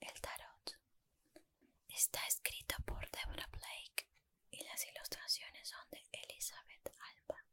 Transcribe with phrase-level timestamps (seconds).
[0.00, 0.76] El tarot.
[1.88, 4.08] Está escrito por Deborah Blake
[4.50, 7.44] y las ilustraciones son de Elizabeth Alba.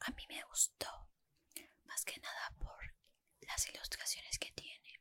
[0.00, 1.10] A mí me gustó,
[1.84, 2.94] más que nada por
[3.40, 5.00] las ilustraciones que tiene.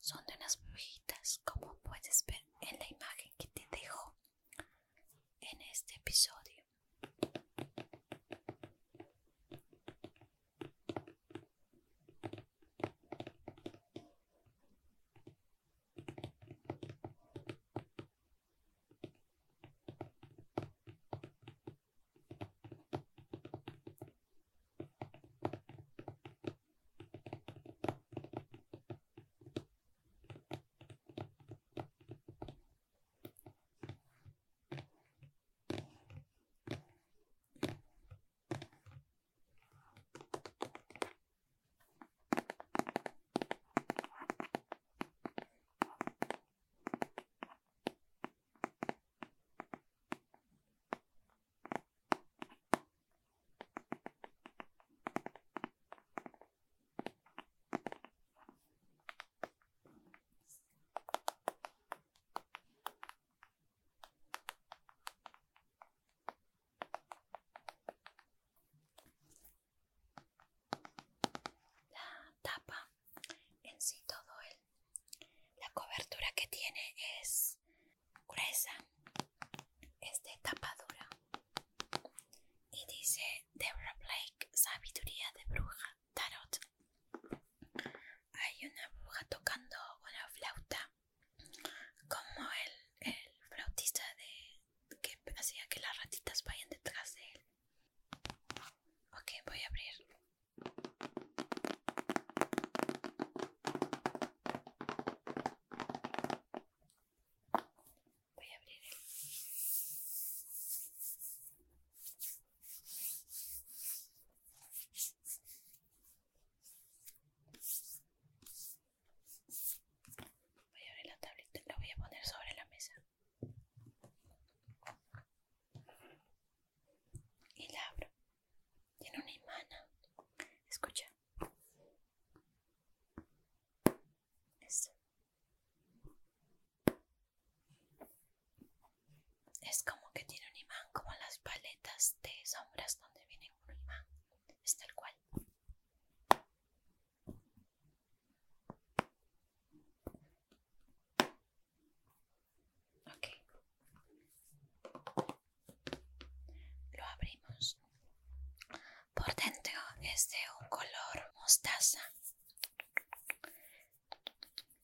[0.00, 4.16] Son de unas brujitas, como puedes ver en la imagen que te dejo
[5.40, 6.55] en este episodio.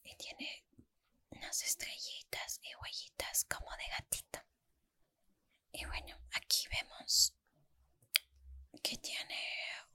[0.04, 0.64] Y tiene
[1.30, 4.40] unas estrellitas y huellitas como de gatito.
[5.72, 7.34] Y bueno, aquí vemos
[8.82, 9.38] que tiene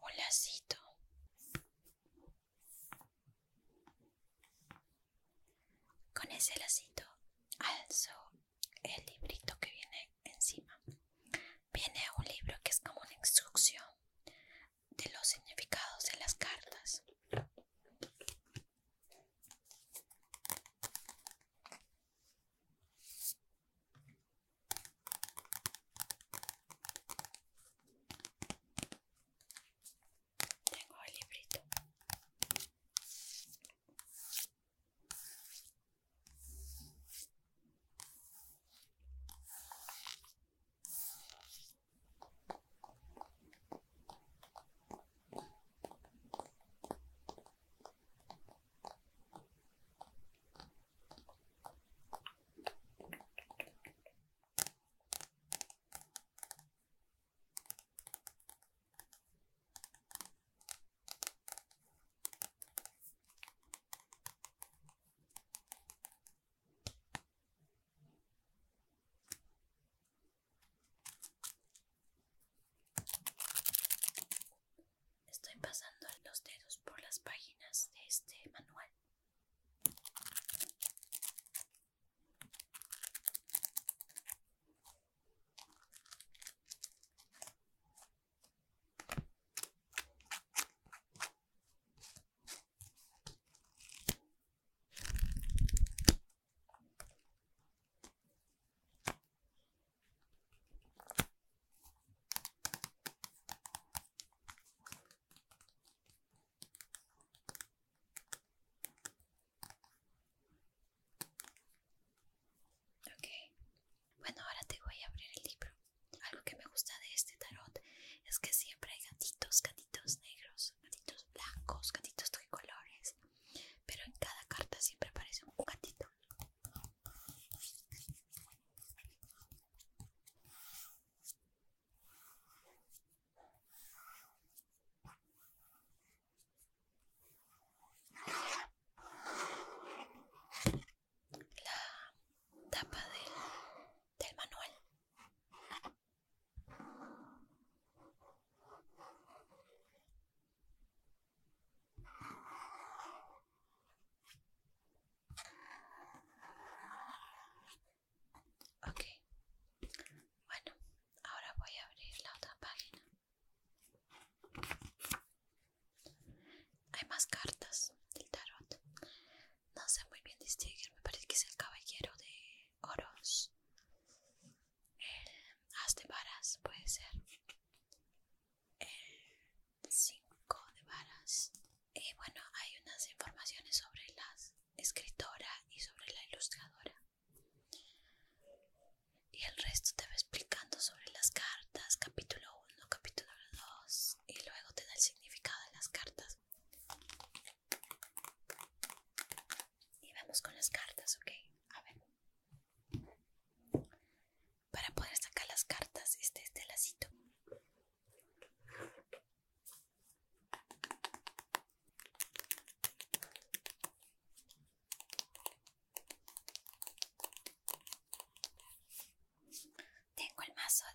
[0.02, 0.78] un lacito.
[6.14, 7.04] Con ese lacito
[7.60, 8.12] alzo
[8.84, 9.47] el librito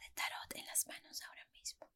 [0.02, 1.88] de tarot en las manos ahora mismo.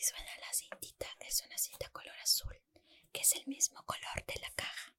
[0.00, 2.56] si suena la cintita, es una cinta color azul,
[3.12, 4.94] que es el mismo color de la caja.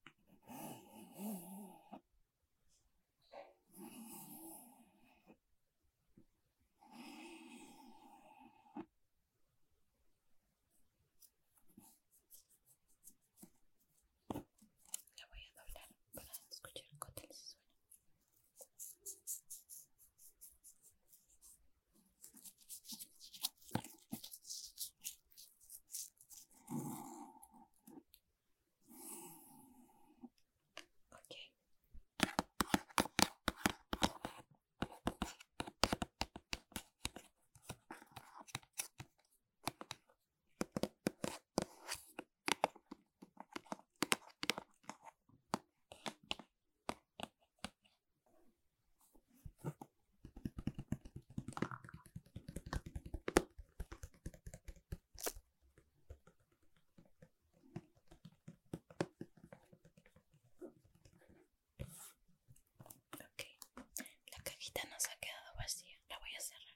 [64.72, 65.98] cajita nos ha quedado vacía.
[66.10, 66.76] La voy a cerrar.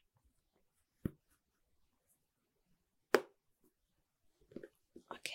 [5.09, 5.29] Ok,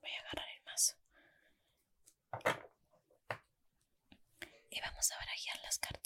[0.00, 0.94] voy a agarrar el mazo.
[4.70, 5.99] Y vamos a barajear las cartas.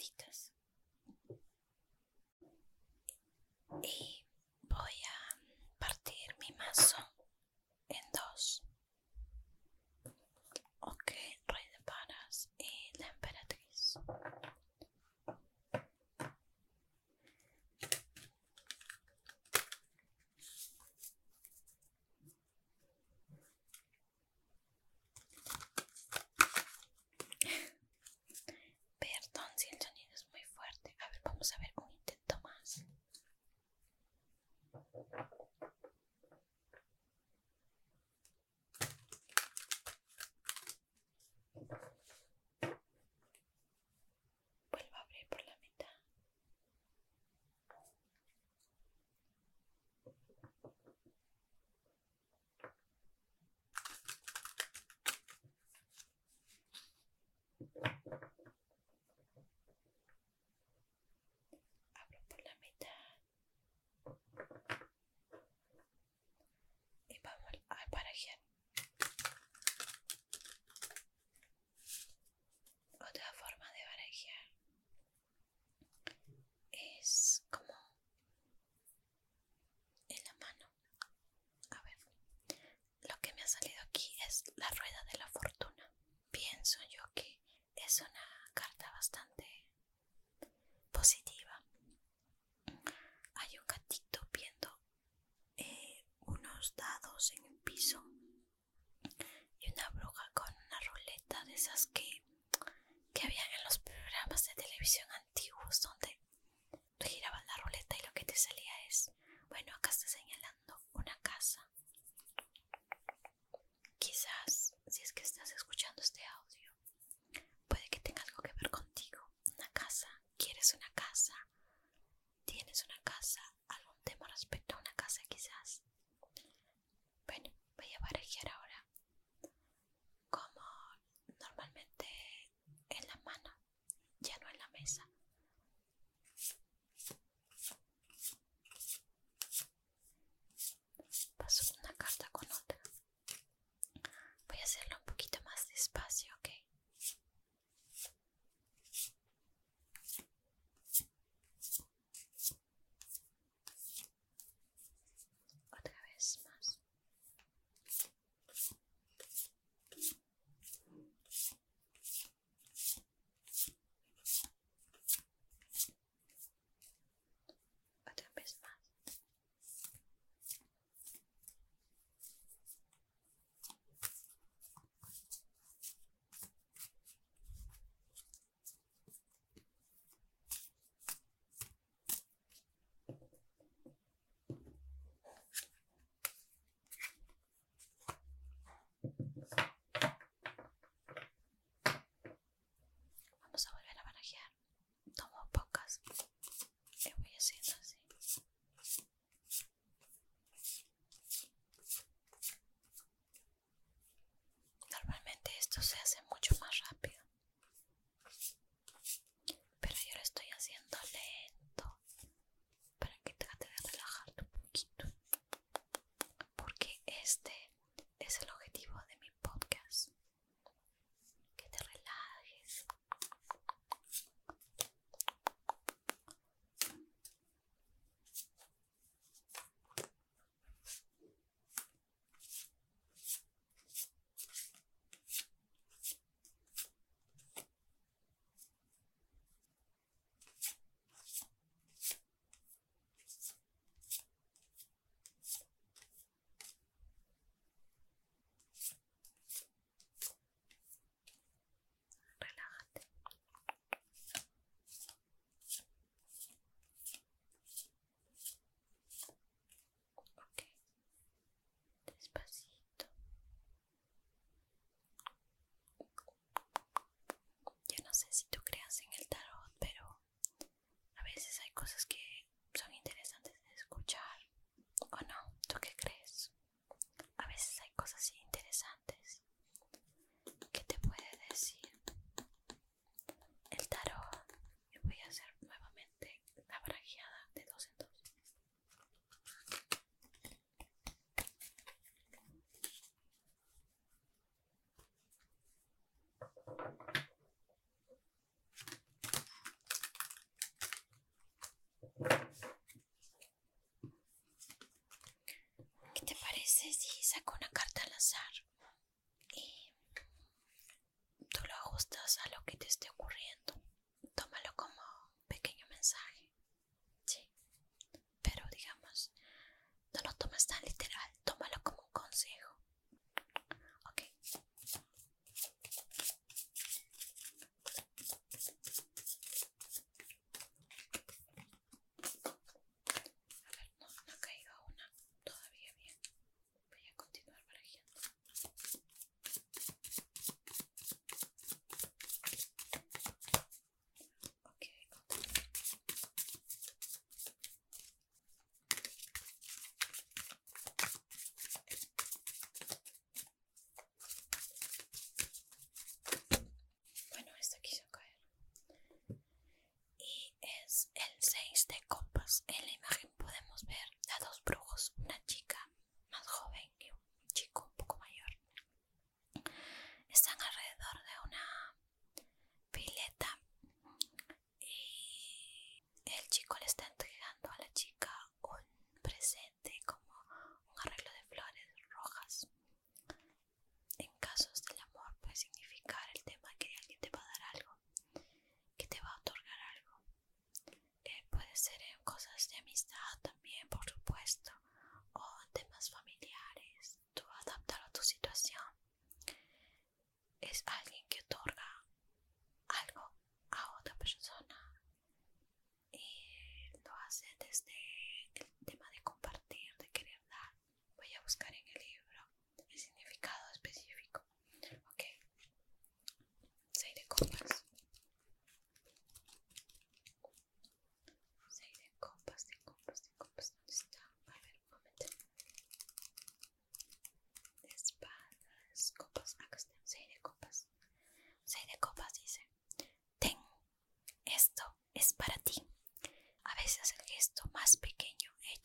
[101.55, 102.04] esas que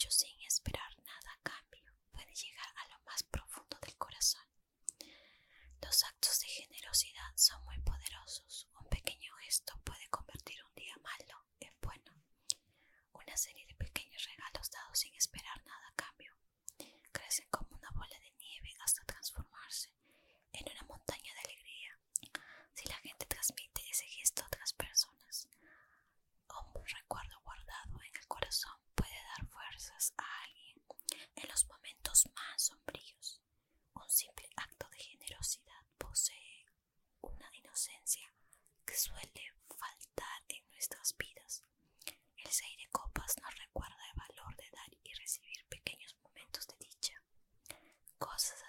[0.08, 4.42] sin esperar nada a cambio puede llegar a lo más profundo del corazón.
[5.82, 8.68] Los actos de generosidad son muy poderosos.
[8.80, 12.12] Un pequeño gesto puede convertir un día malo en bueno.
[13.12, 13.74] Una serie de
[38.84, 41.62] que suele faltar en nuestras vidas.
[42.36, 46.76] El seis de copas nos recuerda el valor de dar y recibir pequeños momentos de
[46.78, 47.22] dicha,
[48.18, 48.60] cosas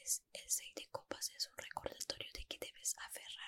[0.00, 3.47] el seis de copas es un recordatorio de que debes aferrar